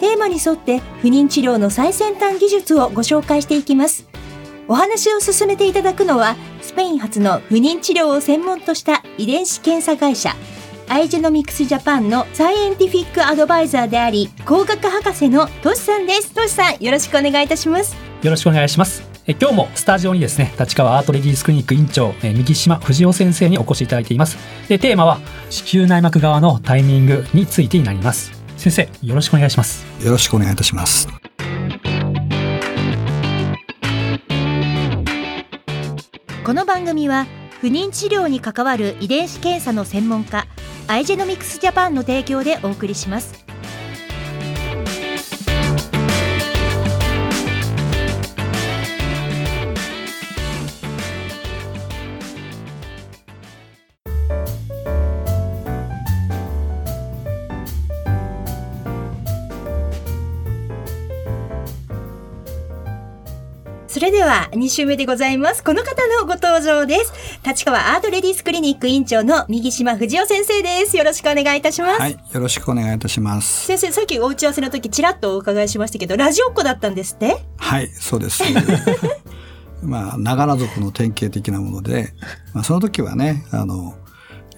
[0.00, 4.06] テーマに沿って不妊治療の最先端技術をご紹介していきます。
[4.68, 10.36] お話を進めていただくのはスペイン発の不妊治療を専門とした遺伝子検査会社
[10.90, 16.32] アイジェノミクスジャパンのサイエンティフィックアドバイザーであり工学博士のトシさんです。
[16.32, 17.96] トシさんよろしくお願いいたします。
[18.22, 19.02] よろしくお願いします。
[19.26, 24.38] え今日もスタジオにですね立川アートレディースクリニック院長え右島藤夫先生にお越しいただいています。
[24.68, 25.18] でテーマは
[25.50, 28.37] 子宮内膜側のタイミングについてになります。
[28.58, 29.86] 先生よろしくお願いします。
[30.04, 31.08] よろしくお願いいたします。
[36.44, 37.26] この番組は
[37.60, 40.46] 不妊治療に関わる遺伝子検査の専門家
[40.88, 43.47] アイジェノミクスジャパンの提供でお送りします
[64.58, 65.62] 2週目でございます。
[65.62, 67.12] この方のご登場です。
[67.46, 70.96] 立川アートレディスクリニック院長の右島藤夫先生です。
[70.96, 72.00] よろしくお願いいたします。
[72.00, 73.66] はい、よろしくお願いいたします。
[73.66, 77.38] 先生、さっきお打ち合わせの時ちらっとお伺いしましたけど、ラジオっ子だったんですって？
[77.56, 78.42] はい、そうです。
[79.82, 82.12] まあ、長良族の典型的なもので、
[82.52, 83.94] まあ、その時はね、あの、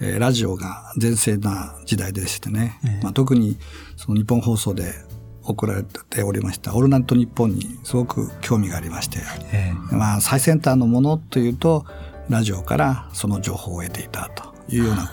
[0.01, 3.59] えーラジオが全盛な時代でしてね、まあ、特に
[3.97, 4.95] その日本放送で
[5.43, 9.19] 送られておりました、オールナイトニッポンにすごく興味がありまして、
[9.53, 11.85] えまあ、最先端のものというと、
[12.29, 15.11] ラジオからその情報を得ていたというような、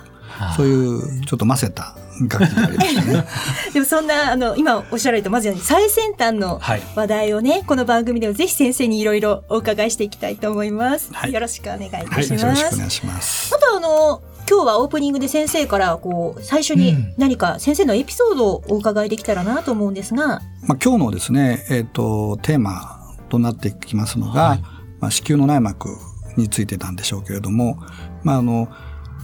[0.56, 1.96] そういうちょっとませた
[2.26, 3.24] 楽器がありましたね。
[3.72, 11.10] でもそんな、あの、今おっしゃられた、まず最先端のはい話題をね、この番組ではぜひ先生にいろいろお伺いしていきたいと思います。
[11.12, 12.44] はいよろしくお願いいたはい、します。
[12.44, 13.54] よろしくお願いします。
[13.54, 17.14] あとあの、今日はオープニングで先生から、こう、最初にうん。
[17.18, 24.62] 何か先生のエピソードをお伺いできたらなと思うんですが、まあ、今日のですね、えっ、と、テーマとなってきますのが、はい。
[25.00, 25.90] まあ、子宮の内膜
[26.38, 27.78] についてなんでしょうけれども、
[28.22, 28.68] まあ、あの、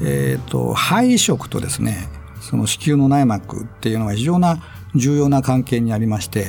[0.03, 2.09] えっ、と、肺移植とですね、
[2.43, 4.63] その子宮の内膜っていうのは非常な
[4.95, 6.49] 重要な関係にありまして、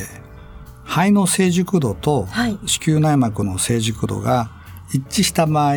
[0.83, 2.59] 肺の成熟度とはい。
[2.65, 4.51] 子宮内膜の成熟度が
[4.93, 5.75] 一致した場合、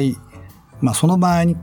[0.80, 1.56] まあ、その場合に、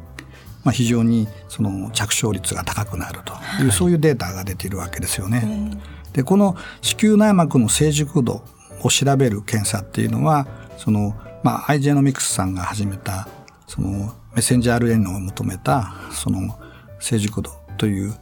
[0.66, 5.78] まあ、非常にその着床率が高くなるという、そういうデータが出ているわけですよね。
[6.12, 8.44] でこの子宮内膜の成熟度
[8.82, 13.28] を調べる検査っていうのはその、まあ、アイジェノミクスさんが始めた
[13.68, 16.60] そのメッセンジャー RNA を求めたその
[17.00, 18.16] 成熟度という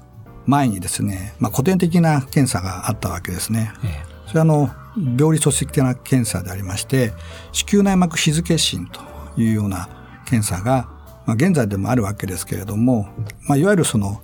[0.45, 3.71] 前にですね、まあ、古典的な検査があったわけですね。
[3.85, 7.13] えそれはあの病理組織的な検査でありまして
[7.51, 8.99] 子宮内膜皮図血診と
[9.37, 9.87] いうような
[10.25, 10.89] 検査が、
[11.25, 13.07] まあ、現在でもあるわけですけれども、
[13.47, 14.21] まあ、いわゆるその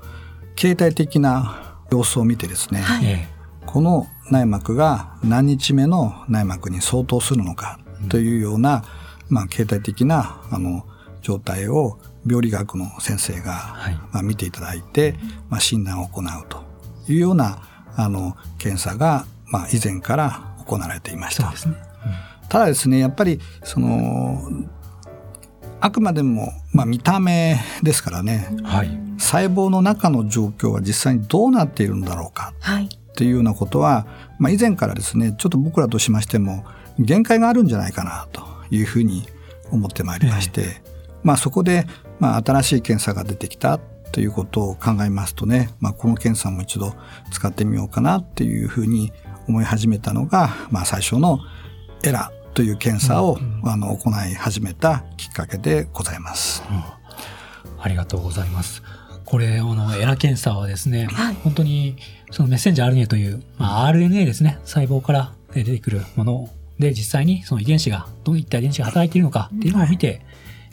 [0.55, 3.39] 形態的な様子を見てですね、ええ。
[3.65, 7.79] この内膜が何日目の内膜に相当するのか
[8.09, 8.83] というような、
[9.29, 10.85] まあ、形態的なあの
[11.21, 13.93] 状態を病理学の先生が、はい。
[14.11, 15.15] まあ、見ていただいて、
[15.49, 16.63] まあ、診断を行うと
[17.07, 17.61] いうような
[17.95, 21.43] あの検査が、まあ、以前から行われていました。
[21.43, 21.75] そうですね。
[22.49, 24.41] ただですねやっぱりその
[25.81, 28.49] あくまでも、まあ、見た目ですからね。
[28.63, 28.99] はい。
[29.17, 32.53] 細胞の中の状況が実際にどうなっているんだろうか。
[32.59, 32.85] はい。
[32.85, 34.07] っていうようなことは、
[34.37, 36.63] まあ、以前からですねちょっと僕らとしましても
[36.97, 39.27] 限界があるんじゃないかなというふうに
[39.71, 40.81] 思ってまいりまして、
[41.21, 41.85] まあ、そこで、
[42.19, 46.93] まあ、新しい検査が出てきたということを考えますとね、まあ、この検査も一度
[47.29, 49.11] 使ってみようかなっていうふうに
[49.49, 51.39] 思い始めたのが、まあ、最初の
[52.03, 56.61] エラという検査を、あの行い始めたきっかけでございます。
[57.79, 58.83] ありがとうございます。
[59.23, 61.95] これ、あの、エラ検査はですね、はい本当に、
[62.31, 70.21] そのメッセンジャー RNA という、まあ、RNA ですね、細胞から出てくるもので、実際にその遺伝子が、どういった遺伝子が働いているのかっていうのを見て、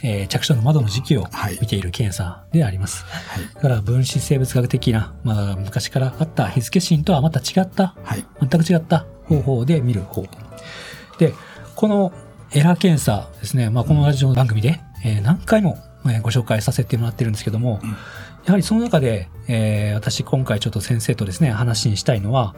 [0.03, 3.05] えー着床の窓の時期をはい見ている検査であります。
[3.55, 8.27] だから分子生物学的な、まあ、昔からあった日付診とはまた違った、はい。
[8.41, 10.29] 全く違った方法で見る方法。
[11.19, 11.33] で、
[11.77, 12.13] この
[12.53, 15.79] エラー検査ですね、まあ、このラジオ番組で、えー何回も、
[16.23, 17.81] ご紹介させてもらってるんですけども、
[18.47, 22.55] やはりその中で、えー私今回ちょっと先生とですね、話にしたいのは、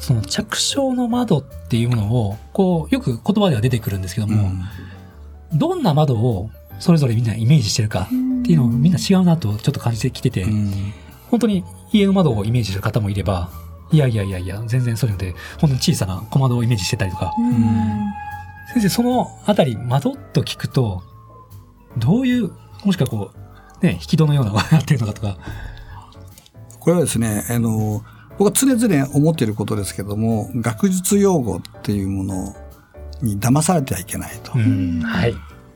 [0.00, 4.50] その着床の窓っていうものを、こう、よく言葉では出てくるんですけども、
[5.52, 10.72] どんな窓をそれぞれみんなイメージしてるかっていうのをみんな違うなとちょっと感じてきてて、うん。
[11.30, 13.50] 本当に家の窓をイメージする方もいれば、
[13.92, 17.32] いやいやいやいや、全然そういうので、本当に小さな小窓をイメージしてたりとか、
[18.74, 21.02] 先生、そのあたり、窓と聞くと、
[21.98, 22.50] どういう、
[22.84, 23.30] もしくはこ
[23.80, 25.36] う、ね、引き戸のようなのがなってるのかとか、
[26.80, 28.02] これはですね、あの、
[28.38, 32.56] 僕は常々思っていることですけども、学術用語っていうもの
[33.20, 34.52] に騙されてはいけないと。
[34.54, 35.34] うん、はい。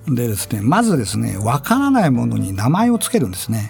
[0.09, 3.69] でですね、まずですね、わからないものに名前をつけるんですね。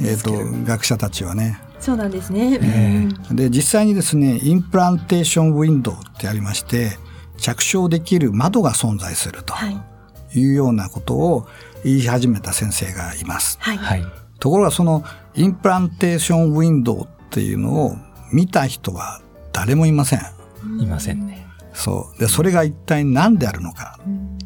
[0.00, 0.32] えっ、と、
[0.64, 1.60] 学者たちはね。
[1.80, 2.58] そうなんですね。
[2.62, 6.98] えで、実際にですね、インプランテーションウィンドウってありまして、
[7.36, 9.76] 着床できる窓が存在するとはい。
[10.38, 11.46] いうようなことを
[11.84, 13.58] 言い始めた先生がいます。
[13.60, 13.76] はい。
[13.76, 14.04] はい。
[14.40, 15.04] ところがその
[15.34, 17.96] インプランテーションウィンドウっていうのを
[18.32, 19.20] 見た人は
[19.52, 20.20] 誰もいません。
[20.80, 21.46] いませんね。
[21.72, 22.18] そう。
[22.18, 23.98] で、それが一体何であるのか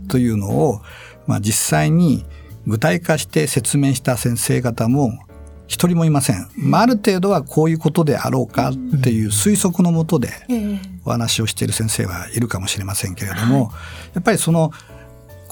[0.09, 0.81] というのを、
[1.27, 2.25] まあ実際に
[2.67, 5.19] 具体化して説明した先生方も
[5.69, 6.49] 一人もいません。
[6.57, 13.71] まあある程度はこういうことであろうかっていう推測のもとでええお話をしている先生はいるかもしれませんけれども、
[14.15, 14.73] やっぱりその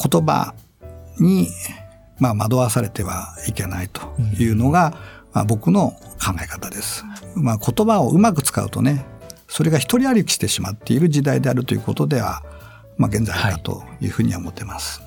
[0.03, 0.55] 言葉
[1.19, 1.49] に、
[2.19, 4.03] まあ、惑わされてはいけないと
[4.39, 4.99] いうのが、
[5.33, 7.05] まあ、僕の考え方です。
[7.35, 9.05] まあ、言葉をうまく使うとね、
[9.49, 12.43] それが一人歩きしてしまっている時代であるということでは、
[12.97, 15.01] まあ、現在あるかというふうには思ってます。
[15.01, 15.06] い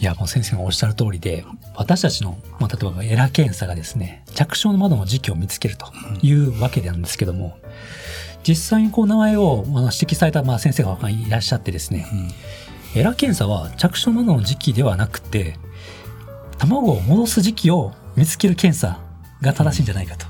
[0.00, 1.44] いや、もう先生がおっしゃる通りで、
[1.74, 5.86] 私たちの、まあ、例えばエラー検査がですね、着床の窓の時期を見つけると
[6.22, 7.58] いうわけなんですけども、
[8.42, 12.30] 実際にこう名前を指摘されたまあ先生がいらっしゃってですね、うん
[12.96, 15.54] エラ検査は着床窓の時期ではなくて、
[16.58, 19.00] 卵を戻す時期を見つける検査
[19.40, 20.26] が正しいんじゃないかと。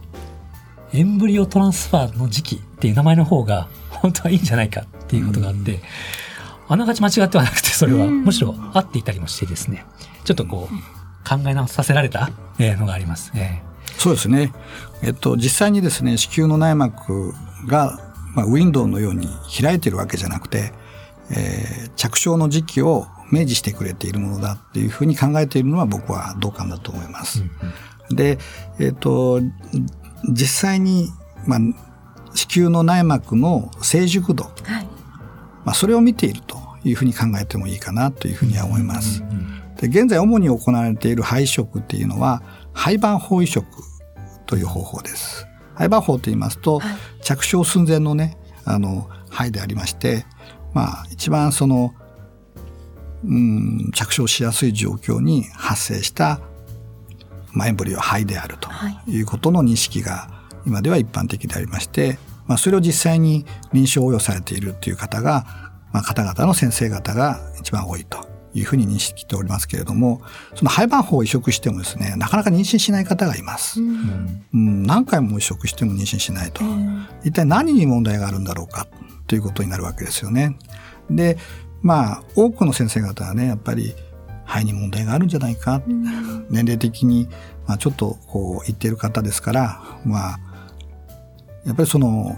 [0.92, 5.80] エンブリオトランスファーの時期っていう名前の方が本当はいいんじゃないかっていうことがあって、
[6.70, 9.84] あながち間違ってはなくて、それはむしろ合っていたりもしてですね、
[10.24, 12.30] ちょっとこう、考え直させられた
[12.60, 13.32] えーのがあります。
[13.34, 13.60] え
[13.98, 14.52] そうですね。
[15.02, 17.34] えっと、実際にですね、子宮の内膜
[17.66, 17.98] が、
[18.36, 19.28] まあ、ウィンドウのように
[19.60, 20.72] 開いてるわけじゃなくて、
[21.30, 27.42] えー着床の時期を明示してくれているものだっていうふうに考えているのは僕は同感だと思います。
[28.10, 28.38] で、
[28.78, 29.40] えっと、
[30.32, 31.10] 実際に、
[31.46, 31.58] まあ、
[32.34, 34.50] 子宮の内膜の成熟度、は
[34.80, 34.88] い。
[35.64, 39.22] まあ、それを見ているというふうに考えてもいいかなというふうには思います。
[39.76, 42.42] で現在主に行われている肺移植っていうのは
[42.74, 43.66] 肺盤法移植
[44.46, 45.46] という方法です。
[45.74, 50.24] 肺盤法と言いますと、はい着床寸前のねあの肺でありまして
[50.72, 51.94] まあ一番その
[53.24, 56.40] うん着床しやすい状況に発生した、
[57.52, 60.30] まあ、エンブリオは肺であるとはいいうことの認識が
[60.66, 62.18] 今では一般的でありまして、
[62.50, 65.46] まあ、それを実際に臨床応用されているという方が、
[65.92, 70.20] まあ、方々の先生方が一番多いというふうに認識しておりますけれども
[70.56, 73.80] その肺盤法を移植してもですねなかなか妊娠しない方がいます。
[73.80, 76.64] うん、何回も移植しても妊娠しないと、
[77.22, 78.88] 一体何に問題があるんだろうか
[79.28, 80.58] ということになるわけですよね。
[81.08, 81.38] で
[81.82, 83.94] まあ多くの先生方はねやっぱり
[84.44, 85.82] 肺に問題があるんじゃないか、
[86.50, 87.28] 年齢的に、
[87.68, 90.40] まあ、ちょっとこう言っている方ですからまあ
[91.64, 92.36] やっぱりその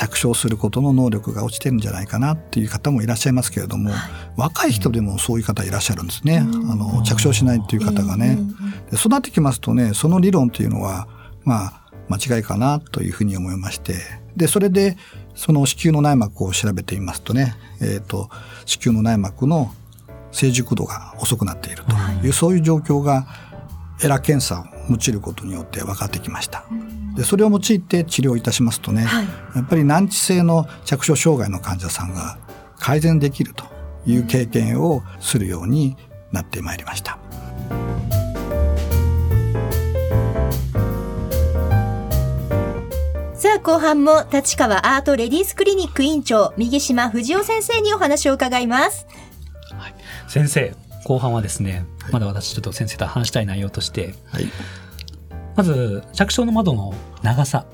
[0.00, 3.90] 着床することの能力が落ちてるんじゃないかなっていう方もいらっしゃいますけれども、
[4.34, 6.38] 若い人でもそういう方いらっしゃるんですね。
[6.38, 8.38] あの着床しないっていう方がね。
[8.90, 11.06] でそうなってきますとねその理論っていうのは
[11.44, 13.94] まあ間違いかなというふうに思いまして
[14.36, 14.96] でそれで
[15.34, 18.30] その子宮の内膜を調べてみますとね、えー、と
[18.64, 19.72] 子宮の内膜の
[20.32, 23.26] 成熟度が遅くなっているという、そういう状況が
[24.02, 26.64] エラ検査を用いることによって分かってきました。
[27.20, 29.26] でそれを用いて治療いたしますとね、はい。
[29.54, 32.38] やっぱり難治性の着床障害の患者さんが
[32.78, 33.64] 改善できると
[34.06, 35.98] いう経験をするように
[36.32, 37.18] なってまいりました。
[43.34, 49.06] さあ後半も立川アートレディースクリニック院長右島藤夫先生にお話を伺います。
[50.26, 50.74] 先生、
[51.04, 54.50] 後半はですね、まだ私ちょっと先生と話したい内容として、はい
[55.56, 57.66] まず、着床の窓の長さ。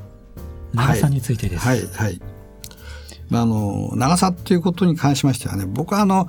[0.75, 1.67] 長さについてです。
[1.67, 2.21] はい、はい。
[3.29, 6.29] まあ、あの、長さっていうことに関しましてはね、僕はあの、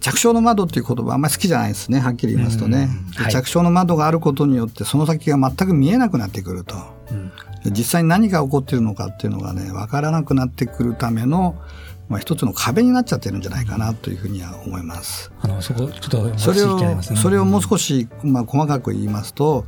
[0.00, 2.88] 着床の窓っていう言葉あんまり好きじゃないですね、はっきり言いますとね。
[3.16, 6.76] はい着床の窓があることによって、その先が全く見えなくなってくると。
[7.10, 7.32] うん
[7.66, 11.56] で実際に何が起こっているのかっていうのがね、わからなくなってくるための、
[12.08, 15.32] まあ、一つの壁になっちゃってるんじゃないかなというふうには思います。
[15.40, 19.66] あのそこちょっとそれをそれをもう少し、まあ、細かく言いますと、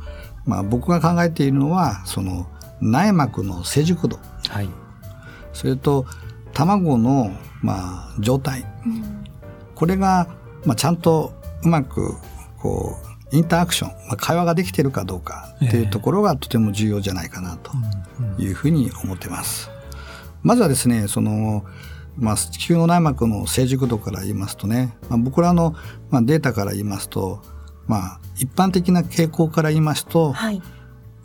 [0.49, 2.47] まあ、僕が考えているのはその
[2.81, 4.69] 内膜の成熟度、はい、
[5.53, 6.07] それと
[6.53, 9.23] 卵の、まあ、状態、うん、
[9.75, 10.27] これが、
[10.65, 12.15] まあ、ちゃんとうまく
[12.57, 12.97] こ
[13.31, 17.71] うインターアクション、まあ、会話ができているかどうかっていうところがとても重要じゃないかなと
[18.41, 19.69] いうふうに思ってます。
[20.41, 21.63] まずはですねその
[22.17, 25.75] まあ、地球の内膜の成熟度から言いますとね、まあ、僕らの、
[26.09, 27.41] まあ、データから言いますと、
[27.87, 30.61] まあ、一般的な傾向から言いますと、はい、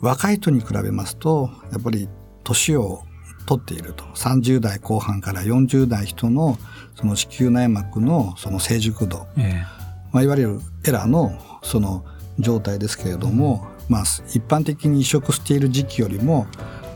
[0.01, 2.09] 若い人に比べますとやっぱり
[2.43, 3.03] 年を
[3.45, 6.57] 取っていると30代後半から40代人の
[6.95, 9.63] その子宮内膜のその成熟度、えー、
[10.11, 12.05] まあ、いわゆるエラーのその
[12.39, 16.47] 状態ですけれども、うん、まあ、一般的に移植している時期よりも、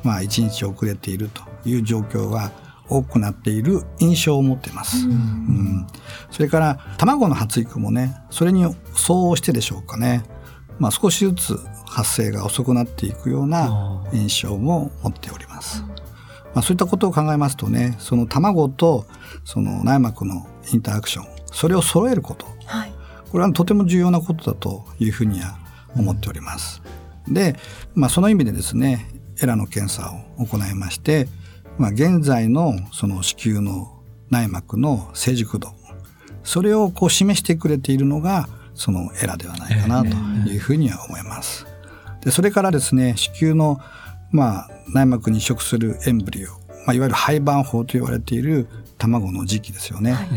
[0.03, 2.51] まあ、1日遅れているという状況は
[2.89, 5.05] 多くなっている印象を持っています。
[5.05, 5.87] うん、うん、
[6.31, 8.63] それから卵の発育もねそれに
[8.95, 10.23] 相応してでしょうかね、
[10.79, 15.83] まあ、少しずつ発生が遅くなっていくような印象も持っております。
[16.53, 19.05] まあ、そういったことを考えますとねその卵と
[19.45, 22.93] その内膜のインタラクションそれを揃えること、はい、
[23.31, 25.59] これはとても重要なことだというふうには
[25.95, 26.81] 思っております。
[27.27, 27.55] で、
[27.93, 29.05] まあ、その意味でですね
[29.41, 31.27] エラの検査を行いまして、
[31.79, 35.73] まあ、現在のその子宮の内膜の成熟度
[36.43, 40.15] それをこう示してくれているのがそのエラではないかなと
[40.49, 41.65] いうふうには思います。
[42.21, 43.79] でそれからですね子宮の
[44.31, 46.57] まあ内膜に移植するエンブリオ、ま
[46.87, 48.67] あ、いわゆる胚盤法と言われている
[48.97, 50.13] 卵の時期ですよね。
[50.13, 50.27] はい、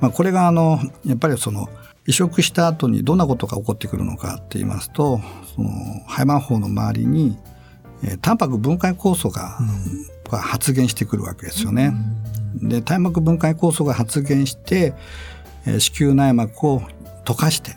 [0.00, 1.68] まあ、これがあのやっぱりその
[2.06, 5.20] 移植した後にどんなことが起こってくるのかって言いますと
[5.54, 5.70] その
[6.06, 7.38] 胚盤法の周りに、
[8.04, 9.58] えー、タンパク分解酵素が、
[10.30, 11.92] が発現してくるわけですよね。
[12.56, 14.94] でタンパク分解酵素が発現して、
[15.66, 16.82] えー、子宮内膜を
[17.24, 17.76] 溶かして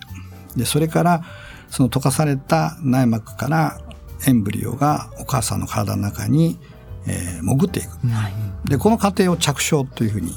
[0.56, 1.24] でそれから
[1.70, 3.82] その溶かされた内膜から
[4.26, 6.60] エンブリオがお母さんの体の中に、
[7.08, 10.34] えー、潜っていく、はい、でこの過程を着床というふうに、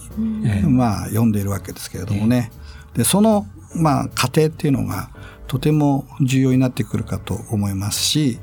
[0.65, 2.51] うん、まあ呼んでいるわけですけれどもね、
[2.95, 5.11] でその、まあ、過程っていうのが
[5.47, 8.39] とても重要になってくるかと思いますし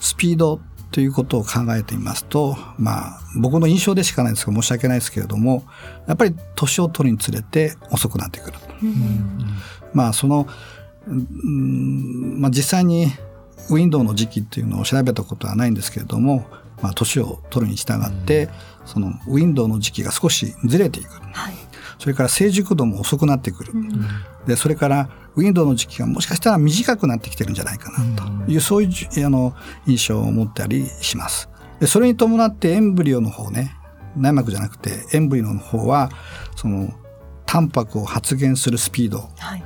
[0.00, 0.60] スピード
[0.90, 5.64] ということを考えてみますと、まあ、僕の印象でしかないですけど申し訳ないですけれども
[6.06, 8.58] やっぱり年を取るにつれて遅くなってくる。
[8.82, 9.58] うん、
[9.92, 10.46] まあその、
[11.06, 13.12] うんまあ、実際に
[13.70, 16.46] ウィンドウの時期っていうのを調べたことはないんですけれども、
[16.80, 18.48] まあ、年を取るに従って、
[18.86, 21.54] そのウィンドウの時期が少しずれていく、はい、
[21.98, 23.92] それから成熟度も遅くなってくる、うん、
[24.46, 29.54] でそれからウィンドウの時期がもしかしたら短くなってきてるんじゃないかなという、そういうあの
[29.86, 31.48] 印象を持ったりします。
[31.80, 33.76] でそれに伴ってエンブリオの方ね
[34.16, 36.10] 内膜じゃなくてエンブリオの方は
[36.56, 36.92] その
[37.46, 39.64] タンパクを発現するスピード、はい。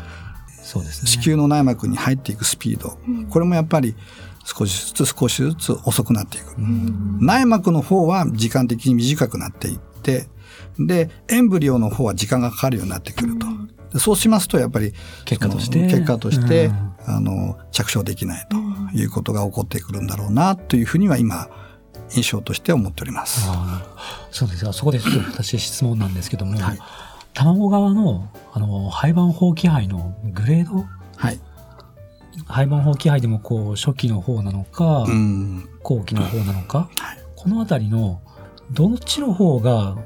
[0.62, 3.96] そうですね、子宮の内膜に入っていくスピード、うん、これもやっぱり
[4.44, 10.28] 少しずつ少しずつ遅くなっていく、うん、内膜の方は時間的に短くなっていって
[10.78, 14.92] でエンブリオの方は時間がかかるようになってくると、うん、そうしますとやっぱり
[15.24, 15.80] 結果として。
[15.86, 16.70] 結果として、
[17.06, 18.56] あの着床できないと
[18.96, 21.48] いうことが起こってくるんだろうなというふうには今
[22.10, 23.48] 印象として思っております。
[24.30, 24.72] そうです。
[24.72, 26.78] そこでちょっと私質問なんですけども、はい。
[27.34, 30.84] 卵側の、あの、廃盤放棄灰のグレード？
[31.16, 31.40] はい。
[32.46, 35.06] 廃盤放棄灰でもこう、初期の方なのか、
[35.82, 38.20] 後期の方なのか、はい、このあたりの、
[38.70, 39.96] どっちの方が、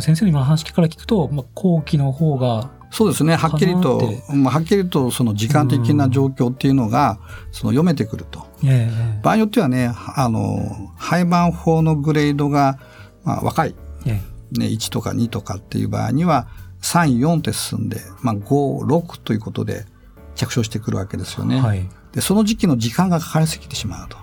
[0.00, 3.36] 先生の今話から聞くと、まあ、後期の方がそうですね。
[3.36, 4.02] はっきりと、
[4.34, 7.18] まあ、はっきりとその時間的な状況っていうのが、
[7.50, 8.46] その読めてくると。
[8.62, 12.78] えー、場合によってはね、あの、廃盤法のグレードが、
[13.24, 16.48] まあ、若い、えー、ね、1とか2とかっていう場合には、
[16.82, 19.86] 3、4って進んで、まあ、5、6ということで
[20.34, 21.60] 着床してくるわけですよね。
[21.60, 24.18] はい、でその時期の時間がかかりすぎてしまうと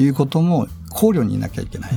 [0.00, 1.92] いうことも考慮にいなきゃいけない。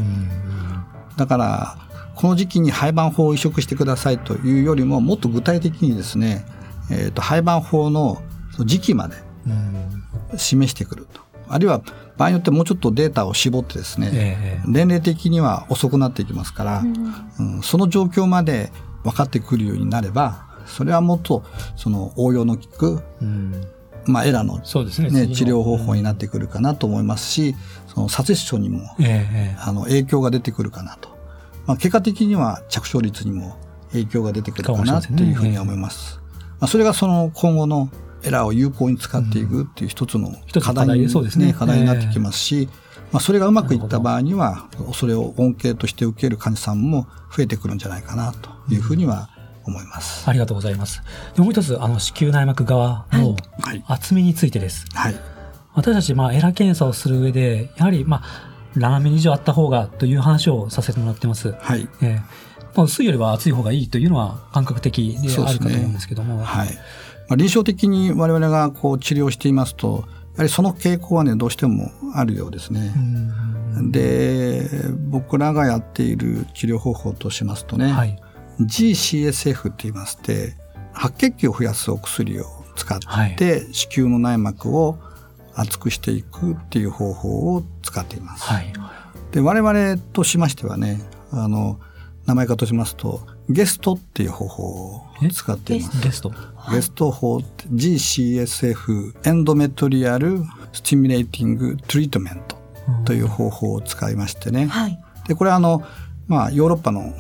[1.17, 1.77] だから
[2.15, 6.45] この時期に廃盤法を移植してくださいというよりももっと具体的にですね、
[6.91, 8.21] えーと、廃盤法の
[8.59, 9.15] 時期まで
[10.37, 11.21] 示してくると。
[11.47, 11.81] あるいは
[12.17, 16.83] 場合によってもうちょっとデータを絞ってですね、えー、年齢的には遅くなっていきますから、
[17.39, 18.71] うん、その状況まで
[19.03, 21.43] 分かってくるようになればそれはもっと
[21.75, 23.53] その応用の効く、うん、
[24.07, 27.55] まあ、エラの、ね、ね、治療方法になってくるかなと思いますし
[27.87, 31.14] その殺処にも、えー、あの影響が出てくるかなと、
[31.65, 33.57] まあ、結果的には着床率にも
[33.91, 36.19] 影響が出てくるかなというふうに思います。
[36.59, 37.89] まあ、それがその今後の
[38.23, 40.31] エラーを有効に使っていくっていう一つの
[40.61, 41.07] 課題に,、
[41.37, 42.69] ね課題になってきますし、
[43.11, 49.29] まあ、それがうまくいった場合にはそれを恩恵として受ける患者さんも増えてくるんじゃないかなというふうには
[49.65, 50.29] 思います。
[50.29, 51.01] ありがとうございます。
[51.35, 53.83] でもう一つ、あの、子宮内膜側のはい。
[53.87, 54.85] 厚みについてです。
[54.93, 55.15] はい。
[55.73, 61.53] 私たち、まあ、エラ検査をする上で、やはり、まあ、7ミリ以上あった方がという話をさせてもらってます。
[61.59, 61.87] はい。
[62.01, 62.21] えー
[62.75, 66.43] まあ薄いよりは厚い方がいいというのは感覚的であるかと思うんですけども。
[66.43, 66.67] はい。
[67.29, 70.03] まあ、臨床的に我々がこう治療していますと、
[70.33, 72.93] やはりその傾向はね、どうしてもあるようですね。
[72.95, 74.69] うんで、
[75.09, 78.17] 僕らがやっている治療方法としますとね、はい。
[78.59, 80.55] GCSF って言いまして、
[80.93, 84.97] 白血球を増やすお薬を使っはいて子宮の内膜を
[85.53, 87.63] 厚くしていくっていう方法を
[87.95, 88.43] 使っています。
[88.43, 88.73] はい。
[89.31, 91.79] で我々としましてはねあの
[92.25, 96.01] 名前化としますとゲストっていう方法を使っています。
[96.01, 96.33] ゲスト？
[96.71, 100.39] ゲスト法って GCSF エンドメトリアル
[100.73, 102.57] スティミュレーティングトリートメント
[103.05, 104.65] という方法を使いましてね。
[104.65, 104.99] はい。
[105.27, 105.83] でこれはあの、
[106.27, 107.13] まあ、ヨーロッパの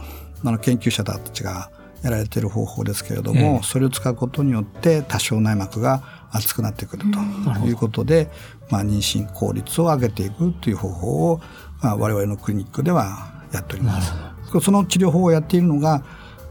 [0.43, 1.71] あの研究者たちが
[2.03, 8.29] やられている方法ですけれども、ええそれを使うことによって多少内膜が厚くなってくるということで、
[8.69, 11.41] まあ、妊娠効率を上げていくという方法を、
[11.81, 14.13] まあ、我々のクリニックではやっております。
[14.61, 16.03] その治療法をやっているのが、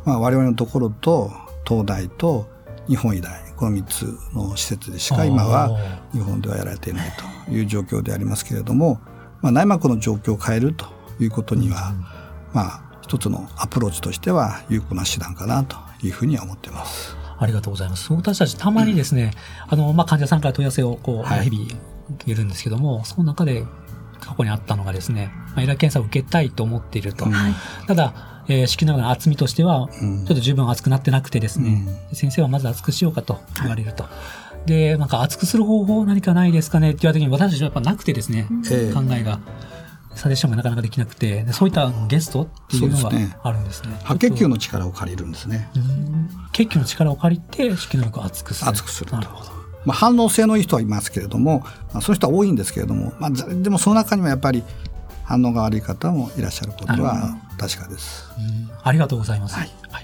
[0.04, 1.32] まあ、我々のところと
[1.66, 2.48] 東大と
[2.88, 3.44] 日本医大。
[3.56, 5.70] この3つの施設でしか今は
[6.12, 7.12] 日本ではやられていない
[7.46, 9.00] という状況でありますけれども、
[9.42, 10.86] まあ、内膜の状況を変えると
[11.20, 11.94] いうことには、
[12.52, 17.23] まあ一つのアプローチとしては有効な手段かなというふうには思っています。
[17.38, 18.12] ありがとうございます。
[18.12, 19.32] 私たちたまにですね、
[19.68, 21.80] あの、まあ、患者さんから問い合わせをこう、はい日々
[22.16, 23.64] 受けるんですけども、その中で
[24.20, 27.24] 過去にあったのがですね、まあ、エラ検査を受けたいと思っていると。
[27.24, 27.54] はい
[27.86, 34.04] ただ、えー、子宮内膜の厚みとしては、うんちょっと十分厚くなってなくてですね、先生はまず厚くしようかと言われると。
[34.66, 39.40] で、なんか厚くする方法何かないですかねって言われた時に私たちはやっぱなくてですね、ええ考えが。
[40.14, 43.96] サジェッションがなかなかできなくて、でそういったゲストっていうのがそうですねあるんですね。
[44.04, 45.70] 白血球の力を借りるんですね。
[45.76, 48.70] うん血球の力を借りて子宮内膜を厚くする。
[48.70, 49.50] 厚くするとなるほど。
[49.84, 51.60] まあ、反応性のいい人はいますけれども、
[51.92, 54.62] まあ、そういう人は多いんですけれども、まあ、ざでもその中にはやっぱり
[55.24, 58.30] 反応が悪い方もいらっしゃることは確かです。
[58.38, 59.56] うんありがとうございます。
[59.56, 60.03] はいはい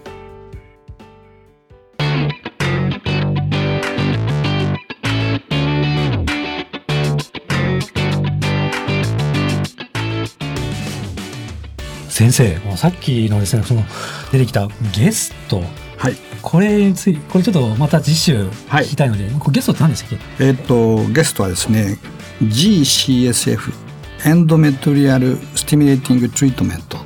[12.21, 13.83] 先生、もうさっきのですね、その
[14.31, 15.63] 出てきたゲスト、
[15.97, 16.15] はい。
[16.43, 20.45] これについこれちょっとまた次週はい聞きたいので、これゲストって何でしたっけ？
[20.45, 21.97] えっ、と、ゲストはですね、
[22.43, 23.73] GCSF
[24.25, 26.99] エンドメトリアルスティミュレーティングトリートメント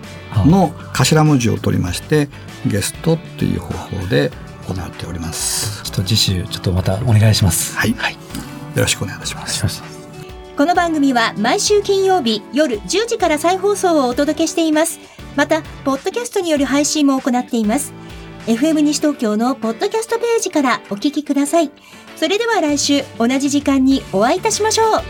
[0.46, 2.28] の頭文字を取りまして、
[2.66, 4.32] ゲストっていう方法で
[4.68, 5.84] 行っております。
[5.84, 7.78] ちょっと次週、ちょっとまたお願いします。
[7.78, 8.14] はいはい。
[8.14, 8.20] よ
[8.76, 9.95] ろしくお願いいたします。
[10.58, 15.02] この番組は毎週金曜日夜10時から再放送をお届けしています。
[15.36, 17.94] また、ポッドキャストによる配信も行っています。
[18.48, 21.72] FM 西東京のポッドキャストページからお聞きください。
[22.16, 25.04] それでは来週同じ時間にお会いいたしましょう。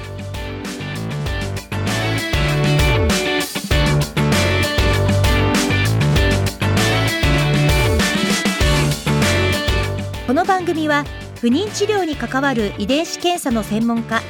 [10.26, 11.06] この番組は
[11.40, 14.24] 不妊治療に関わる遺伝子検査の専門家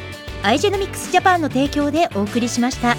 [0.45, 2.95] アイジェノミクスジャパンの提供でお送りしました。